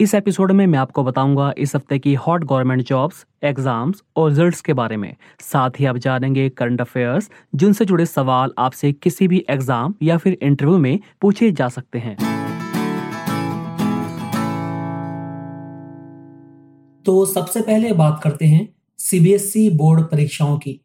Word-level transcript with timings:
इस 0.00 0.14
एपिसोड 0.14 0.52
में 0.52 0.66
मैं 0.66 0.78
आपको 0.78 1.02
बताऊँगा 1.04 1.52
इस 1.58 1.74
हफ़्ते 1.76 1.98
की 1.98 2.14
हॉट 2.14 2.44
गवर्नमेंट 2.44 2.82
जॉब्स, 2.82 3.24
एग्ज़ाम्स 3.44 4.02
और 4.16 4.28
रिजल्ट्स 4.30 4.60
के 4.60 4.72
बारे 4.72 4.96
में। 4.96 5.14
साथ 5.40 5.70
ही 5.80 5.84
आप 5.84 5.96
जानेंगे 5.96 6.48
करंट 6.48 6.80
अफेयर्स, 6.80 7.30
जिनसे 7.54 7.84
जुड़े 7.84 8.06
सवाल 8.06 8.52
आपसे 8.58 8.92
किसी 8.92 9.28
भी 9.28 9.44
एग्ज़ाम 9.50 9.94
या 10.02 10.16
फिर 10.16 10.36
इंटरव्यू 10.42 10.78
में 10.78 10.98
पूछे 11.20 11.50
जा 11.52 11.68
सकते 11.68 11.98
हैं। 11.98 12.16
तो 17.04 17.24
सबसे 17.26 17.60
पहले 17.60 17.92
बात 17.92 18.20
करते 18.24 18.46
हैं 18.46 18.68
सीबीएसई 18.98 19.68
बोर्ड 19.70 20.02
परीक्षाओं 20.02 20.58
की। 20.58 20.80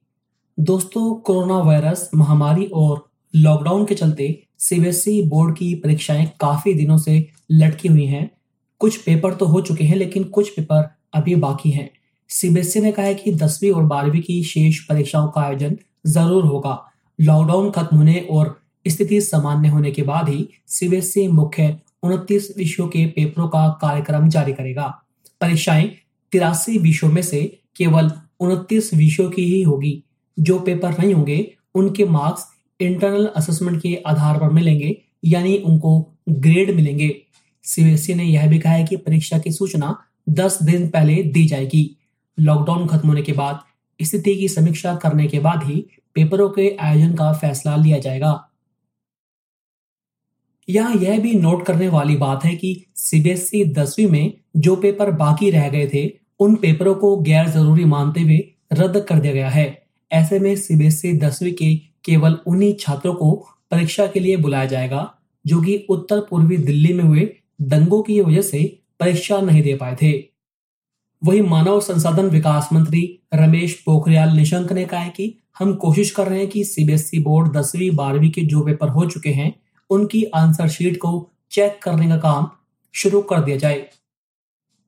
दोस्तों, 0.57 1.13
कोरोना 1.15 1.59
वायरस, 1.59 2.09
महामारी 2.15 2.65
और 2.65 3.07
लॉकडाउन 3.33 3.85
के 3.85 3.95
चलते 3.95 4.35
सीबीएसई 4.59 5.21
बोर्ड 5.29 5.55
की 5.57 5.75
परीक्षाएँ 5.75 6.31
काफ़ी 6.41 6.73
दिनों 6.73 6.97
से 6.97 7.25
लटकी 7.51 7.87
हुई 7.87 8.05
हैं। 8.05 8.29
कुछ 8.81 8.97
पेपर 8.97 9.33
तो 9.33 9.45
हो 9.45 9.61
चुके 9.61 9.83
हैं, 9.83 9.95
लेकिन 9.95 10.23
कुछ 10.23 10.49
पेपर 10.49 10.89
अभी 11.13 11.35
बाकी 11.35 11.71
हैं। 11.71 11.89
सीबीएसई 12.29 12.79
ने 12.79 12.91
कहा 12.91 13.05
है 13.05 13.15
कि 13.15 13.31
दसवीं 13.31 13.71
और 13.71 13.83
बारहवीं 13.83 14.21
की 14.21 14.43
शेष 14.43 14.79
परीक्षाओं 14.79 15.27
का 15.27 15.41
आयोजन 15.41 15.77
ज़रूर 16.07 16.45
होगा। 16.45 16.77
लॉकडाउन 17.19 17.69
खत्म 17.71 17.97
होने 17.97 18.19
और 18.31 18.59
स्थिति 18.85 19.21
सामान्य 19.21 19.69
होने 19.69 19.91
के 19.91 20.03
बाद 20.03 20.29
ही 20.29 20.47
सीबीएसई 20.67 21.27
मुख्य 21.27 21.75
उनतीस 22.03 22.53
विषयों 22.57 22.87
के 22.87 23.05
पेपरों 23.05 23.47
का 23.47 23.67
कार्यक्रम 23.81 24.29
जारी 24.29 24.53
करेगा। 24.53 24.85
परीक्षाएँ 25.41 25.89
तिरासी 26.31 26.77
विषयों 26.77 27.11
में 27.11 27.21
से 27.21 27.41
केवल 27.75 28.11
उनतीस 28.39 28.93
विषयों 28.93 29.29
की 29.29 29.43
ही 29.45 29.61
होगी। 29.63 30.03
जो 30.37 30.59
पेपर 30.59 30.97
नहीं 30.99 31.13
होंगे, 31.13 31.53
उनके 31.75 32.05
मार्क्स 32.05 32.45
इंटरनल 32.79 33.25
असेसमेंट 33.25 33.81
के 33.81 33.95
आधार 34.07 34.39
पर 34.39 34.49
मिलेंगे, 34.49 34.95
यानी 35.25 35.57
उनको 35.57 36.11
ग्रेड 36.29 36.75
मिलेंगे। 36.75 37.09
सीबीएसई 37.69 38.13
ने 38.13 38.23
यह 38.23 38.47
भी 38.47 38.59
कहा 38.59 38.73
है 38.73 38.83
कि 38.83 38.95
परीक्षा 38.97 39.37
की 39.39 39.51
सूचना 39.51 39.95
10 40.29 40.57
दिन 40.63 40.87
पहले 40.89 41.21
दी 41.23 41.45
जाएगी। 41.47 41.89
लॉकडाउन 42.37 42.87
खत्म 42.87 43.07
होने 43.07 43.21
के 43.21 43.33
बाद, 43.33 43.59
स्थिति 43.99 44.35
की 44.35 44.47
समीक्षा 44.47 44.95
करने 44.95 45.27
के 45.27 45.39
बाद 45.39 45.63
ही 45.63 45.85
पेपरों 46.15 46.49
के 46.49 46.75
आयोजन 46.79 47.13
का 47.15 47.31
फैसला 47.33 47.75
लिया 47.75 47.99
जाएगा। 47.99 48.31
यहाँ 50.67 50.95
यह 50.95 51.19
भी 51.19 51.33
नोट 51.33 51.65
करने 51.65 51.87
वाली 51.87 52.15
बात 52.15 52.45
है 52.45 52.55
कि 52.55 52.85
सीबीएसई 52.95 53.63
दसवीं 53.73 54.07
में 54.07 54.33
जो 54.57 54.75
पेपर 54.75 55.11
बाकी 55.11 55.49
रह 55.51 55.69
गए 55.69 55.87
थे, 55.87 56.07
उन 56.39 56.55
पेपरों 56.55 56.95
को 56.95 57.15
गैर 57.17 57.47
ज़रूरी 57.47 57.85
मानते 57.85 58.21
हुए 58.21 58.37
रद्द 58.73 58.99
कर 59.09 59.19
दिया 59.19 59.33
गया 59.33 59.49
है। 59.49 59.67
ऐसे 60.11 60.39
में 60.39 60.55
सीबीएसई 60.55 61.13
दसवीं 61.17 61.53
के 61.53 61.75
केवल 62.05 62.37
उन्हीं 62.47 62.73
छात्रों 62.79 63.13
को 63.13 63.31
परीक्षा 63.71 64.07
के 64.07 64.19
लिए 64.19 64.37
बुलाया 64.37 64.65
जाएगा, 64.65 65.01
जो 65.45 65.61
कि 65.61 65.85
उत्तर 65.89 66.19
पूर्वी 66.19 66.57
दिल्ली 66.57 66.93
में 66.93 67.03
हुए 67.03 67.29
दंगों 67.61 68.01
की 68.03 68.21
वजह 68.21 68.41
से 68.41 68.79
परीक्षा 68.99 69.41
नहीं 69.41 69.61
दे 69.63 69.75
पाए 69.75 69.95
थे। 70.01 70.11
वही 71.23 71.41
मानव 71.41 71.79
संसाधन 71.81 72.25
विकास 72.25 72.69
मंत्री 72.73 73.19
रमेश 73.33 73.83
पोखरियाल 73.85 74.29
निशंक 74.29 74.71
ने 74.71 74.85
कहा 74.85 74.99
है 74.99 75.09
कि 75.09 75.35
हम 75.59 75.73
कोशिश 75.75 76.11
कर 76.11 76.27
रहे 76.27 76.39
हैं 76.39 76.47
कि 76.47 76.63
सीबीएसई 76.63 77.19
बोर्ड 77.19 77.53
दसवीं 77.53 77.91
बारहवीं 77.91 78.31
के 78.31 78.41
जो 78.41 78.61
पेपर 78.61 78.89
हो 78.89 79.05
चुके 79.05 79.29
हैं 79.29 79.53
उनकी 79.89 80.23
आंसर 80.23 80.67
शीट 80.67 80.97
को 80.97 81.31
चेक 81.51 81.79
करने 81.83 82.07
का 82.07 82.17
काम 82.17 82.49
शुरू 82.93 83.21
कर 83.21 83.41
दिया 83.41 83.57
जाए। 83.57 83.89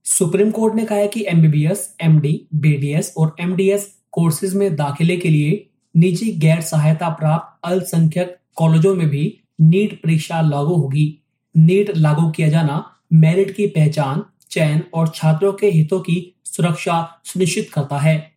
सुप्रीम 0.05 0.51
कोर्ट 0.51 0.75
ने 0.75 0.85
कहा 0.85 0.97
है 0.97 1.07
कि 1.07 1.25
एमबीबीएस, 1.27 1.95
एमडी, 2.01 2.47
बीडीएस 2.55 3.13
और 3.17 3.35
एमडीएस 3.39 3.97
कोर्सेज 4.11 4.55
में 4.55 4.75
दाखिले 4.75 5.17
के 5.17 5.29
लिए 5.29 5.69
निजी 5.95 6.31
गैर 6.31 6.61
सहायता 6.61 7.09
प्राप्त 7.09 7.67
अल्पसंख्यक 7.67 8.37
कॉलेजों 8.55 8.95
में 8.95 9.07
भी 9.09 9.39
नीट 9.61 10.03
परीक्षा 10.03 10.41
लागू 10.41 10.75
होगी। 10.75 11.20
नीट 11.57 11.97
लागू 11.97 12.31
किया 12.31 12.49
जाना 12.49 12.99
मेरिट 13.13 13.55
की 13.55 13.67
पहचान, 13.67 14.23
चयन 14.49 14.83
और 14.93 15.07
छात्रों 15.07 15.53
के 15.53 15.67
हितों 15.67 15.99
की 15.99 16.35
सुरक्षा 16.45 17.21
सुनिश्चित 17.25 17.71
करता 17.73 17.97
है। 17.97 18.31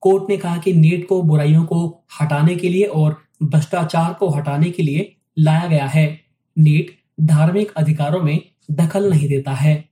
कोर्ट 0.00 0.24
ने 0.28 0.36
कहा 0.36 0.56
कि 0.56 0.72
नेट 0.72 1.08
को 1.08 1.22
बुराइयों 1.22 1.64
को 1.64 2.04
हटाने 2.20 2.56
के 2.56 2.68
लिए 2.68 2.84
और 2.84 3.22
भ्रष्टाचार 3.42 4.12
को 4.12 4.28
हटाने 4.28 4.70
के 4.70 4.82
लिए 4.82 5.16
लाया 5.38 5.66
गया 5.66 5.86
है। 5.86 6.20
नेट 6.58 6.98
धार्मिक 7.20 7.72
अधिकारों 7.72 8.22
में 8.22 8.40
दखल 8.70 9.10
नहीं 9.10 9.28
देता 9.28 9.52
है। 9.52 9.88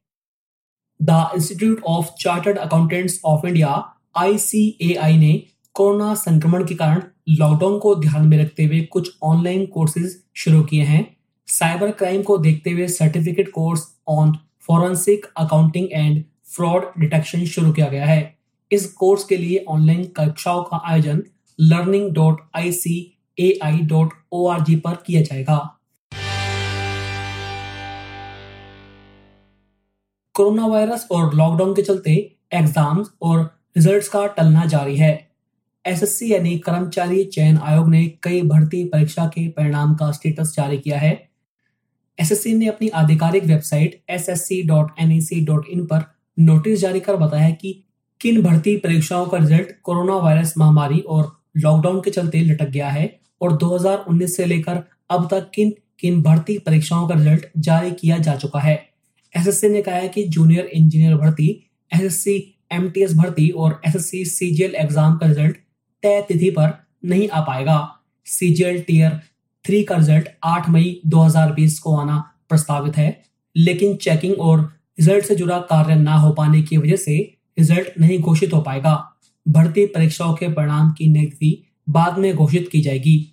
The 1.03 1.31
institute 1.35 1.83
of 1.87 2.11
chartered 2.21 2.59
accountants 2.59 3.21
of 3.25 3.47
India 3.47 3.97
ICAI 4.17 5.17
ने 5.17 5.43
कोरोना 5.75 6.15
संक्रमण 6.15 6.67
के 6.67 6.75
कारण 6.75 7.03
लॉकडाउन 7.29 7.79
को 7.79 7.95
ध्यान 7.95 8.29
में 8.29 8.39
रखते 8.39 8.65
हुए 8.65 8.81
कुछ 8.81 9.19
ऑनलाइन 9.23 9.67
कोर्सेज 9.67 10.23
शुरू 10.37 10.63
किए 10.63 10.83
हैं। 10.83 11.18
साइबर 11.49 11.91
क्राइम 11.91 12.23
को 12.23 12.37
देखते 12.39 12.71
हुए 12.71 12.87
certificate 12.89 13.51
course 13.51 13.83
on 14.09 14.33
forensic 14.69 15.25
accounting 15.37 15.87
and 15.93 16.23
fraud 16.47 16.85
detection 16.99 17.45
शुरू 17.45 17.71
किया 17.73 17.87
गया 17.89 18.07
है। 18.07 18.37
इस 18.71 18.85
कोर्स 18.93 19.25
के 19.25 19.37
लिए 19.37 19.65
ऑनलाइन 19.69 20.05
कक्षाओं 20.17 20.63
का 20.63 20.81
आयोजन 20.87 21.23
learning 21.59 22.11
dot 22.15 22.41
I 22.57 22.73
C 22.73 22.97
A 23.39 23.59
I 23.65 23.79
dot 23.85 24.13
O 24.33 24.47
R 24.49 24.61
G 24.65 24.77
पर 24.77 24.97
किया 25.07 25.23
जाएगा। 25.23 25.57
कोरोना 30.35 30.67
वायरस 30.67 31.07
और 31.11 31.35
लॉकडाउन 31.35 31.75
के 31.75 31.83
चलते 31.83 32.13
एग्ज़ाम्स 32.55 33.09
और 33.23 33.41
रिजल्ट्स 33.77 34.09
का 34.09 34.27
टलना 34.27 34.65
जारी 34.67 34.97
है। 34.97 35.13
एसएससी 35.85 36.33
यानी 36.33 36.59
कर्मचारी 36.59 37.25
चयन 37.27 37.59
आयोग 37.59 37.89
ने 37.89 38.05
कई 38.23 38.43
भर्ती 38.45 38.85
परीक्षा 38.85 39.27
के 39.29 39.49
परिणाम 39.51 39.95
का 39.95 40.11
स्टेटस 40.13 40.55
जारी 40.57 40.79
किया 40.79 40.99
है। 40.99 41.28
एसएससी 42.19 42.55
ने 42.55 42.67
अपनी 42.67 42.89
आधिकारिक 42.89 43.45
वेबसाइट 43.45 44.01
ssc.nec.in 44.13 45.87
पर 45.87 46.05
नोटिस 46.39 46.81
जारी 46.81 47.01
कर 47.01 47.17
बताया 47.17 47.51
कि 47.51 47.73
किन 48.21 48.43
भर्ती 48.43 48.77
परीक्षाओं 48.77 49.27
का 49.27 49.39
रिज़ल्ट 49.39 49.69
कोरोना 49.83 50.17
वायरस 50.17 50.55
महामारी 50.59 50.99
और 51.01 51.31
लॉकडाउन 51.57 52.01
के 52.01 52.11
चलते 52.11 52.41
लटक 52.41 52.69
गया 52.69 52.89
है 52.89 53.21
और 53.43 53.57
2019 53.59 54.29
से 54.29 54.45
लेकर 54.45 54.83
अब 55.11 55.29
तक 55.31 55.51
किन 55.55 55.73
किन 56.01 56.23
भर्ती 56.23 56.59
परीक्षाओं 56.59 57.09
का 57.09 57.15
रिज़ल्ट 57.15 57.47
जारी 57.59 57.91
किया 57.91 58.19
जा 58.19 58.35
चुका 58.37 58.61
है। 58.61 58.75
एसएससी 59.35 59.69
ने 59.69 59.83
कहा 59.83 59.95
है 59.95 60.09
कि 60.09 60.25
जूनियर 60.29 60.65
इंजीनियर 60.65 61.15
भर्ती 61.17 61.49
एसएससी 61.93 62.37
एमटीएस 62.73 63.15
भर्ती 63.15 63.49
और 63.51 63.81
एसएससी 63.87 64.25
सीजीएल 64.25 64.75
एग्ज़ाम 64.75 65.17
का 65.19 65.27
रिज़ल्ट 65.27 65.57
तय 66.03 66.21
तिथि 66.29 66.51
पर 66.51 66.73
नहीं 67.05 67.29
आ 67.29 67.41
पाएगा। 67.41 67.79
सीजीएल 68.27 68.81
टीयर 68.83 69.21
थ्री 69.69 69.83
का 69.85 69.97
रिज़ल्ट 69.97 70.29
8 70.45 70.69
मई 70.69 71.01
2020 71.07 71.79
को 71.79 71.97
आना 71.97 72.19
प्रस्तावित 72.49 72.97
है। 72.97 73.23
लेकिन 73.57 73.97
चेकिंग 73.97 74.35
और 74.41 74.61
रिज़ल्ट 75.01 75.25
से 75.25 75.35
जुड़ा 75.35 75.59
कार्य 75.61 75.95
ना 75.95 76.15
हो 76.15 76.31
पाने 76.33 76.63
की 76.63 76.77
वजह 76.77 76.97
से 76.97 77.17
रिज़ल्ट 77.59 78.01
नहीं 78.01 78.19
घोषित 78.19 78.55
हो 78.55 78.61
पाएगा। 78.61 78.95
भर्ती 79.49 79.87
परीक्षाओं 79.87 80.35
के 80.35 80.49
परिणाम 80.49 80.93
की 80.93 81.09
नई 81.09 81.27
तिथि 81.27 81.63
बाद 81.89 82.19
में 82.19 82.35
घोषित 82.35 82.69
की 82.73 82.81
जाएगी। 82.81 83.33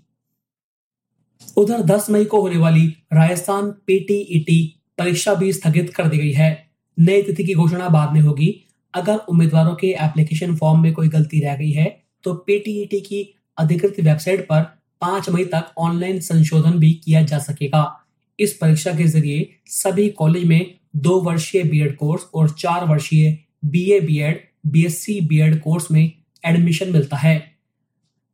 उधर 1.58 1.82
10 1.82 2.10
मई 2.10 2.26
को 2.26 2.42
होने 2.42 2.58
वाली 2.58 2.88
राजस्थान 3.14 3.72
पीटीईटी 3.88 4.60
परीक्षा 4.98 5.34
भी 5.34 5.54
स्थगित 5.54 5.94
कर 5.94 6.08
दी 6.08 6.18
गई 6.18 6.32
है। 6.32 6.68
नई 7.00 7.22
तिथि 7.22 7.44
की 7.44 7.54
घोषणा 7.54 7.90
बाद 7.90 8.14
में 8.14 8.22
होगी। 8.22 8.56
अगर 8.94 9.16
उम्मीदवारों 9.16 9.76
के 9.76 9.88
एप्लीकेशन 9.88 10.56
फॉर्म 10.56 10.82
में 10.82 10.94
कोई 10.94 11.08
गलती 11.08 11.40
रह 11.40 11.56
गई 11.56 11.72
है 11.72 12.04
तो 12.24 12.34
पीटीईटी 12.34 13.00
की 13.00 13.28
अधिकृत 13.58 14.00
वेबसाइट 14.00 14.42
पर 14.42 14.75
पाँच 15.02 15.30
मई 15.30 15.46
तक 15.46 15.74
ऑनलाइन 15.78 16.20
संशोधन 16.20 16.72
भी 16.72 16.94
किया 16.94 17.22
जा 17.22 17.40
सकेगा। 17.40 18.02
इस 18.40 18.54
परीक्षा 18.54 18.92
के 18.92 19.04
ज़रिए 19.04 19.56
सभी 19.68 20.10
कॉलेज 20.10 20.44
में 20.44 20.76
दो 20.96 21.20
वर्षीय 21.22 21.64
बीएड 21.64 21.96
कोर्स 21.98 22.24
और 22.34 22.50
चार 22.50 22.86
वर्षीय 22.86 23.32
B 23.66 23.70
BA 23.70 24.00
BEd 24.00 24.48
BSc 24.66 25.22
BEd 25.22 25.62
course 25.62 25.92
में 25.92 26.12
एडमिशन 26.46 26.92
मिलता 26.92 27.18
है। 27.18 27.56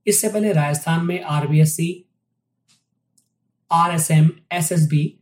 इससे 0.07 0.29
पहले 0.29 0.53
राजस्थान 0.53 1.05
में 1.05 1.23
RBSC 1.23 2.05
RSM 3.71 4.29
SSB 4.53 5.19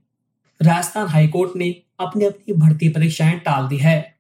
Rajasthan 0.61 1.07
high court 1.07 1.55
ने 1.55 1.83
अपनी 1.99 2.25
अपनी 2.25 2.53
भर्ती 2.53 2.89
परीक्षाएँ 2.89 3.39
टाल 3.39 3.67
दी 3.67 3.77
है। 3.77 4.18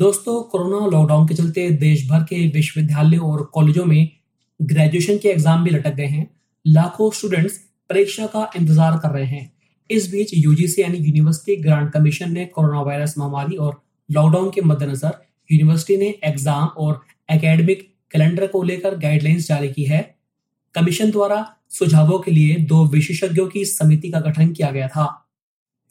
दोस्तों, 0.00 0.42
कोरोना 0.42 0.86
लॉकडाउन 0.86 1.26
के 1.28 1.34
चलते 1.34 1.68
देश 1.70 2.06
भर 2.08 2.22
के 2.24 2.36
विश्वविद्यालयों 2.50 3.30
और 3.30 3.42
कॉलेजों 3.54 3.84
में 3.84 4.08
ग्रेजुएशन 4.60 5.18
के 5.18 5.28
एग्ज़ाम 5.28 5.64
भी 5.64 5.70
लटक 5.70 5.94
गए 5.94 6.06
हैं। 6.06 6.26
लाखों 6.64 7.10
स्टूडेंट्स 7.10 7.58
परीक्षा 7.90 8.26
का 8.26 8.48
इंतज़ार 8.56 8.96
कर 8.98 9.10
रहे 9.10 9.24
हैं। 9.24 9.52
इस 9.90 10.10
बीच 10.12 10.30
यूजीसी 10.34 10.82
यानी 10.82 10.98
यूनिवर्सिटी 10.98 11.56
ग्रांट 11.62 11.92
कमीशन 11.92 12.32
ने 12.32 12.46
कोरोना 12.46 12.82
वायरस 12.82 13.14
महामारी 13.18 13.56
और 13.56 13.80
लॉकडाउन 14.08 14.50
के 14.50 14.60
मद्देनजर 14.62 15.20
यूनिवर्सिटी 15.50 15.96
ने 15.96 16.14
एग्ज़ाम 16.24 16.66
और 16.78 17.00
एकेडमिक 17.30 17.86
कैलेंडर 18.12 18.46
को 18.46 18.62
लेकर 18.62 18.98
गाइडलाइंस 18.98 19.48
जारी 19.48 19.68
की 19.68 19.84
है। 19.84 20.02
कमीशन 20.74 21.10
द्वारा 21.10 21.44
सुझावों 21.70 22.18
के 22.18 22.30
लिए 22.30 22.56
दो 22.66 22.84
विशेषज्ञों 22.88 23.48
की 23.48 23.64
समिति 23.66 24.10
का 24.10 24.20
गठन 24.20 24.52
किया 24.52 24.70
गया 24.70 24.88
था। 24.88 25.08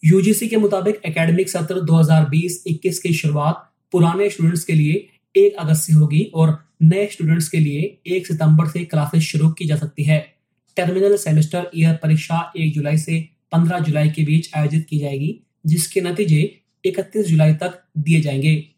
यूजीसी 0.04 0.48
के 0.48 0.58
मुताबिक 0.58 1.02
एकेडमिक 1.06 1.50
सत्र 1.50 1.82
2020-21 1.86 3.00
की 3.00 3.14
शुरुआत 3.14 3.66
पुराने 3.92 4.30
स्टूडेंट्स 4.30 4.64
के 4.64 4.74
लिए 4.74 5.10
एक 5.36 5.56
अगस्त 5.56 5.84
से 5.84 5.94
होगी 5.94 6.32
और 6.36 6.66
नए 6.82 7.08
स्टूडेंट्स 7.08 7.50
के 7.50 7.60
लिए 7.60 8.02
एक 8.08 8.28
सितंबर 8.28 8.68
से 8.68 8.86
क्लासेस 8.86 9.24
शुरू 9.24 9.50
की 9.50 9.66
जा 9.66 9.76
सकती 9.76 10.04
है। 10.04 10.36
टर्मिनल 10.78 11.18
सेमेस्टर 11.18 11.72
ईयर 11.76 11.96
परीक्षा 11.96 12.54
एक 12.58 12.74
जुलाई 12.74 12.98
से 12.98 13.30
15 13.52 13.80
जुलाई 13.80 14.10
के 14.10 14.24
बीच 14.24 14.52
आयोजित 14.56 14.88
की 14.90 15.00
जाएगी, 15.00 15.40
जिसके 15.66 16.02
नतीजे 16.02 16.62
31 16.86 17.28
जुलाई 17.28 17.54
तक 17.54 17.84
दिए 17.98 18.22
जाएँगे। 18.22 18.70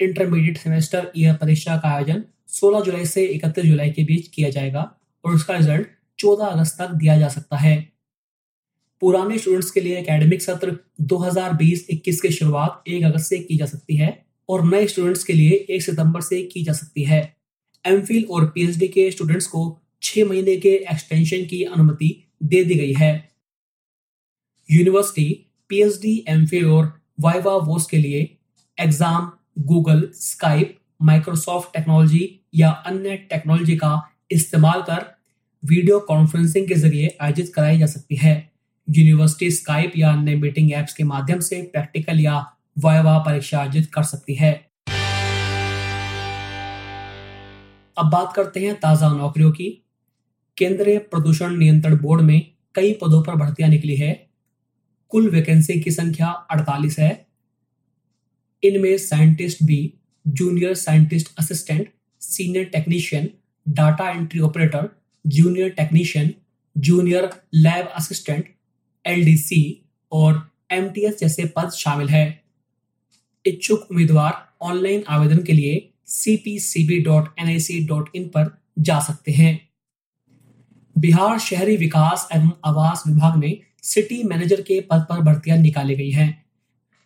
इंटरमीडिएट 0.00 0.58
सेमेस्टर 0.58 1.12
ईयर 1.16 1.34
परीक्षा 1.34 1.76
का 1.76 1.88
आयोजन 1.88 2.24
16 2.48 2.80
जुलाई 2.80 3.04
से 3.04 3.24
31 3.24 3.64
जुलाई 3.64 3.90
के 3.90 4.04
बीच 4.04 4.28
किया 4.28 4.50
जाएगा 4.50 4.96
और 5.24 5.34
उसका 5.34 5.56
रिज़ल्ट 5.56 5.86
14 6.18 6.46
अगस्त 6.46 6.78
तक 6.78 6.90
दिया 6.90 7.18
जा 7.18 7.28
सकता 7.28 7.56
है। 7.56 7.92
पुराने 9.00 9.38
स्टूडेंट्स 9.38 9.70
के 9.70 9.80
लिए 9.80 9.98
एकेडमिक 9.98 10.42
सत्र 10.42 10.76
2020-21 11.00 12.20
की 12.20 12.30
शुरुआत 12.30 12.84
1 12.88 13.04
अगस्त 13.04 13.26
से 13.26 13.38
की 13.38 13.56
जा 13.56 13.66
सकती 13.66 13.96
है। 13.96 14.31
और 14.48 14.64
नए 14.66 14.86
स्टूडेंट्स 14.86 15.24
के 15.24 15.32
लिए 15.32 15.54
एक 15.70 15.82
सितंबर 15.82 16.20
से 16.20 16.42
की 16.44 16.62
जा 16.64 16.72
सकती 16.72 17.04
है। 17.04 17.20
एम 17.84 18.02
और 18.30 18.46
पीएचडी 18.46 18.88
के 18.88 19.10
स्टूडेंट्स 19.10 19.46
को 19.46 19.62
छह 20.02 20.24
महीने 20.24 20.56
के 20.56 20.68
एक्सटेंशन 20.92 21.44
की 21.46 21.62
अनुमति 21.64 22.14
दे 22.42 22.64
दी 22.64 22.74
गई 22.74 22.92
है। 22.94 23.12
यूनिवर्सिटी 24.68 25.30
पीएचडी, 25.70 26.24
एमफिल 26.28 26.66
और 26.66 26.92
वाइवा 27.20 27.56
वोस 27.58 27.86
के 27.86 27.96
लिए 27.98 28.20
exam 28.78 29.30
Google 29.60 30.08
Skype 30.14 30.78
Microsoft 31.00 31.72
technology 31.74 32.28
या 32.54 32.70
अन्य 32.86 33.16
टेक्नोलॉजी 33.30 33.76
का 33.76 33.92
इस्तेमाल 34.32 34.82
कर 34.82 35.04
वीडियो 35.62 35.98
कॉन्फ्रेंसिंग 36.00 36.68
के 36.68 36.74
ज़रिए 36.76 37.16
आयोजित 37.20 37.52
कराई 37.54 37.78
जा 37.78 37.86
सकती 37.86 38.16
है। 38.16 38.34
यूनिवर्सिटी 38.88 39.50
स्काइप 39.50 39.92
या 39.96 40.12
अन्य 40.12 40.34
मीटिंग 40.36 40.72
एप्स 40.72 40.94
के 40.94 41.04
माध्यम 41.04 41.40
से 41.40 41.60
प्रैक्टिकल 41.72 42.20
या 42.20 42.38
वायवा 42.78 43.18
परीक्षा 43.18 43.60
आयोजित 43.60 43.92
कर 43.94 44.02
सकती 44.02 44.34
है। 44.34 44.70
अब 47.98 48.10
बात 48.10 48.32
करते 48.36 48.60
हैं 48.60 48.74
ताज़ा 48.74 49.08
नौकरियों 49.08 49.52
की। 49.52 49.84
केंद्रीय 50.56 50.98
प्रदूषण 50.98 51.56
नियंत्रण 51.56 51.96
बोर्ड 51.96 52.20
में 52.20 52.52
कई 52.74 52.92
पदों 52.92 53.22
पर 53.22 53.34
भर्तियाँ 53.34 53.70
निकली 53.70 53.96
है। 53.96 54.30
कुल 55.08 55.30
वैकेंसी 55.30 55.80
की 55.80 55.90
संख्या 55.90 56.26
48 56.26 56.98
है। 56.98 57.26
इनमें 58.64 58.98
scientist 58.98 59.62
B 59.62 59.94
junior 60.28 60.74
scientist 60.74 61.28
assistant, 61.38 61.88
senior 62.20 62.64
technician, 62.64 63.30
data 63.68 64.10
entry 64.10 64.40
operator, 64.40 64.88
junior 65.26 65.68
technician, 65.68 66.34
junior 66.78 67.30
lab 67.54 67.86
assistant, 67.86 68.54
LDC 69.06 69.90
और 70.12 70.50
एमटीएस 70.70 71.18
जैसे 71.20 71.52
पद 71.56 71.70
शामिल 71.70 72.08
है। 72.08 72.41
इच्छुक 73.44 73.86
उम्मीदवार 73.90 74.48
ऑनलाइन 74.62 75.04
आवेदन 75.08 75.42
के 75.42 75.52
लिए 75.52 75.92
cpcb.nic.in 76.10 78.28
पर 78.28 78.58
जा 78.78 79.00
सकते 79.00 79.32
हैं। 79.32 79.68
बिहार 80.96 81.38
शहरी 81.38 81.76
विकास 81.76 82.28
एवं 82.34 82.50
आवास 82.64 83.04
विभाग 83.06 83.36
में 83.36 83.60
सिटी 83.82 84.22
मैनेजर 84.22 84.60
के 84.60 84.80
पद 84.80 85.06
पर 85.10 85.20
भर्तियाँ 85.20 85.58
निकाली 85.58 85.94
गई 85.94 86.10
हैं। 86.10 86.44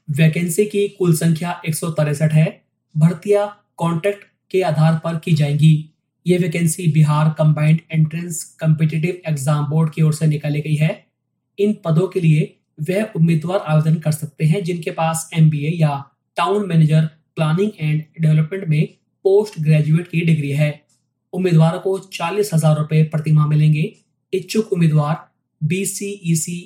वैकेंसी 0.08 0.64
की 0.64 0.88
कुल 0.88 1.16
संख्या 1.16 1.62
एक 1.66 2.32
है। 2.32 2.64
भर्तियाँ 2.94 3.66
कॉन्ट्रैक्ट 3.76 4.24
के 4.50 4.62
आधार 4.62 5.00
पर 5.04 5.18
की 5.18 5.32
जाएँगी। 5.32 5.90
ये 6.26 6.38
vacancy 6.38 6.92
Bihar 6.92 7.34
combined 7.38 7.80
entrance 7.92 8.56
competitive 8.60 9.20
exam 9.28 9.66
board 9.66 9.92
की 9.92 10.02
ओर 10.02 10.14
से 10.14 10.26
निकाली 10.26 10.60
गई 10.60 10.74
है। 10.74 11.06
इन 11.58 11.76
पदों 11.84 12.08
के 12.08 12.20
लिए 12.20 12.58
वह 12.80 13.12
उम्मीदवार 13.16 13.58
आवेदन 13.58 13.98
कर 13.98 14.12
सकते 14.12 14.44
हैं 14.44 14.64
जिनके 14.64 14.90
पास 14.90 15.30
एमबीए 15.34 15.70
या 15.70 16.10
town 16.36 16.66
manager 16.68 17.04
planning 17.36 17.70
and 17.80 18.02
development 18.20 18.66
में 18.68 18.86
पोस्ट 19.24 19.58
ग्रेजुएट 19.60 20.08
की 20.08 20.20
डिग्री 20.20 20.50
है। 20.52 20.70
उम्मीदवारों 21.32 21.80
को 21.80 21.98
चालीस 22.12 22.50
हज़ार 22.54 22.76
रुपए 22.78 23.02
प्रति 23.04 23.32
माह 23.32 23.46
मिलेंगे। 23.46 23.92
इच्छुक 24.32 24.72
उम्मीदवार 24.72 25.16
B 25.60 25.84
C 25.86 26.10
E 26.24 26.34
C 26.36 26.56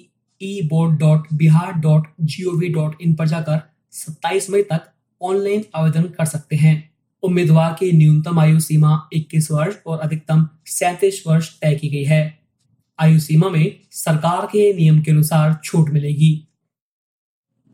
E 0.40 0.60
board 0.68 0.98
dot 0.98 1.26
Bihar 1.34 1.72
dot 1.80 2.06
G 2.20 2.44
O 2.44 2.52
V 2.56 2.68
dot 2.68 3.02
in 3.02 3.14
पर 3.14 3.28
जाकर 3.28 3.60
27 3.92 4.50
मई 4.50 4.62
तक 4.62 4.90
ऑनलाइन 5.20 5.64
आवेदन 5.74 6.02
कर 6.08 6.24
सकते 6.24 6.56
हैं। 6.56 6.76
उम्मीदवार 7.22 7.72
की 7.72 7.90
न्यूनतम 7.92 8.38
आयु 8.38 8.60
सीमा 8.60 9.08
21 9.14 9.50
वर्ष 9.50 9.76
और 9.86 9.98
अधिकतम 9.98 10.46
सैंतीस 10.68 11.22
वर्ष 11.26 11.50
तय 11.60 11.74
की 11.74 11.88
गई 11.88 12.04
है। 12.04 12.22
आयु 12.98 13.18
सीमा 13.20 13.48
में 13.48 13.74
सरकार 13.90 14.46
के 14.46 14.72
नियम 14.72 15.00
के 15.02 15.10
अनुसार 15.10 15.58
छूट 15.64 15.90
मिलेगी। 15.90 16.32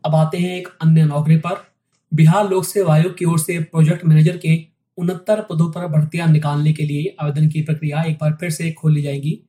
अब 0.03 0.15
आते 0.15 0.37
हैं 0.37 0.57
एक 0.57 0.67
अन्य 0.81 1.05
नौकरी 1.05 1.37
पर। 1.37 1.65
बिहार 2.11 2.49
लोक 2.49 2.65
सेवा 2.65 2.93
आयोग 2.93 3.17
की 3.17 3.25
ओर 3.25 3.39
से 3.39 3.59
प्रोजेक्ट 3.61 4.05
मैनेजर 4.05 4.37
के 4.37 4.57
उनहत्तर 4.97 5.41
पदों 5.41 5.69
पर 5.71 5.87
भर्तियाँ 5.87 6.27
निकालने 6.27 6.71
के 6.73 6.83
लिए 6.83 7.15
आवेदन 7.21 7.47
की 7.47 7.61
प्रक्रिया 7.61 8.03
एक 8.03 8.17
बार 8.21 8.37
फिर 8.39 8.49
से 8.49 8.71
खोली 8.71 9.01
जाएगी। 9.01 9.39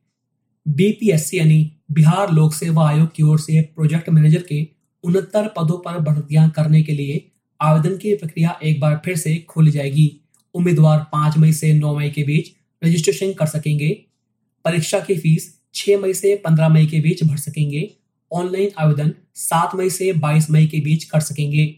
बीपीएससी 0.67 1.39
यानी 1.39 1.61
बिहार 1.91 2.33
लोक 2.33 2.55
सेवा 2.55 2.89
आयोग 2.89 3.15
की 3.15 3.23
ओर 3.23 3.39
से 3.39 3.61
प्रोजेक्ट 3.77 4.09
मैनेजर 4.09 4.43
के 4.43 4.67
उनहत्तर 5.05 5.49
पदों 5.57 5.79
पर 5.79 5.99
भर्तियाँ 6.01 6.49
करने 6.51 6.83
के 6.83 6.93
लिए 6.93 7.25
आवेदन 7.61 7.97
की 7.97 8.15
प्रक्रिया 8.15 8.59
एक 8.63 8.81
बार 8.81 9.01
फिर 9.05 9.17
से 9.17 9.37
खोली 9.49 9.71
जाएगी। 9.71 10.11
उम्मीदवार 10.55 10.99
पाँच 11.13 11.39
मई 11.39 11.53
से 11.53 11.73
नौ 11.73 11.97
मई 11.99 12.11
के 12.11 12.23
बीच 12.23 12.53
रजिस्ट्रेशन 12.83 13.33
कर 13.33 13.47
सकेंगे। 13.47 13.89
परीक्षा 14.65 15.01
की 15.01 15.17
फ़ीस 15.17 15.53
छह 15.75 15.99
मई 15.99 16.15
से 16.15 16.35
पंद्रह 16.37 16.69
मई 16.69 16.87
के 16.87 17.01
बीच 17.01 17.25
भर 17.25 17.37
सकेंगे। 17.39 17.89
ऑनलाइन 18.31 18.71
आवेदन 18.79 19.15
सात 19.35 19.75
मई 19.75 19.91
से 19.91 20.13
बाईस 20.13 20.51
मई 20.51 20.67
के 20.67 20.81
बीच 20.81 21.05
कर 21.05 21.21
सकेंगे। 21.21 21.75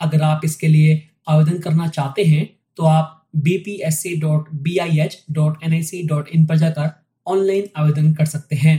अगर 0.00 0.22
आप 0.22 0.40
इसके 0.44 0.68
लिए 0.68 1.02
आवेदन 1.28 1.58
करना 1.58 1.88
चाहते 1.88 2.24
हैं 2.24 2.48
तो 2.76 2.84
आप 2.84 3.12
इन 6.34 6.46
पर 6.46 6.56
जाकर 6.56 6.90
ऑनलाइन 7.26 7.68
आवेदन 7.76 8.12
कर 8.14 8.24
सकते 8.24 8.56
हैं। 8.56 8.76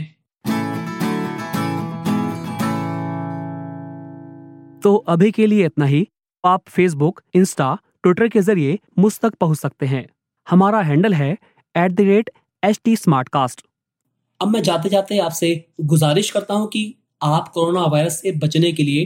तो 4.83 4.95
अभी 4.95 5.31
के 5.31 5.47
लिए 5.47 5.65
इतना 5.65 5.85
ही। 5.85 6.07
आप 6.43 6.63
फेसबुक 6.67 7.21
इंस्टा 7.35 7.77
ट्विटर 8.03 8.27
के 8.27 8.41
ज़रिए 8.41 8.77
मुझ 8.99 9.19
तक 9.19 9.33
पहुँच 9.35 9.57
सकते 9.57 9.85
हैं। 9.85 10.05
हमारा 10.47 10.81
हैंडल 10.81 11.13
है 11.13 11.31
at 11.75 11.91
the 11.91 12.01
rate 12.01 12.29
H 12.63 12.79
T 12.83 12.95
smart 12.95 13.29
cast 13.29 13.61
अब 14.39 14.47
मैं 14.47 14.61
जाते 14.63 14.89
जाते 14.89 15.17
आपसे 15.17 15.49
गुजारिश 15.81 16.31
करता 16.31 16.53
हूँ 16.53 16.67
कि 16.67 16.95
आप 17.23 17.47
कोरोना 17.47 17.85
वायरस 17.85 18.21
से 18.21 18.31
बचने 18.31 18.71
के 18.71 18.83
लिए 18.83 19.05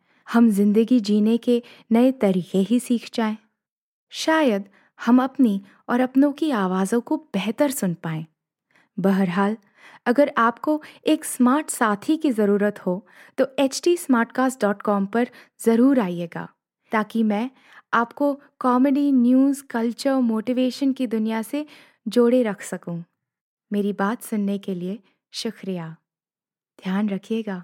हम 0.31 0.49
ज़िंदगी 0.49 0.99
जीने 1.01 1.37
के 1.39 1.61
नए 1.91 2.11
तरीके 2.21 2.57
ही 2.59 2.79
सीख 2.79 3.09
जाएँ। 3.13 3.37
शायद 4.11 4.69
हम 4.99 5.21
अपनी 5.23 5.61
और 5.89 5.99
अपनों 5.99 6.31
की 6.31 6.49
आवाज़ों 6.51 6.99
को 7.01 7.17
बेहतर 7.33 7.71
सुन 7.71 7.93
पाएँ। 7.93 8.25
बहरहाल, 8.97 9.57
अगर 10.05 10.31
आपको 10.37 10.81
एक 11.05 11.25
स्मार्ट 11.25 11.69
साथी 11.69 12.15
की 12.17 12.31
ज़रूरत 12.31 12.79
हो 12.85 13.05
तो 13.37 13.47
एच 13.59 13.81
टी 13.83 13.95
पर 14.09 15.27
ज़रूर 15.59 15.99
आइएगा, 15.99 16.47
ताकि 16.91 17.23
मैं 17.23 17.49
आपको 17.93 18.33
कॉमेडी 18.59 19.11
न्यूज़ 19.11 19.63
कल्चर 19.69 20.15
मोटिवेशन 20.21 20.93
की 20.93 21.07
दुनिया 21.07 21.41
से 21.41 21.65
जोड़े 22.07 22.41
रख 22.43 22.61
सकूँ। 22.63 23.03
मेरी 23.71 23.93
बात 23.95 24.21
सुनने 24.23 24.57
के 24.59 24.75
लिए 24.75 24.99
शुक्रिया 25.33 25.95
ध्यान 26.79 27.09
रखिएगा 27.09 27.63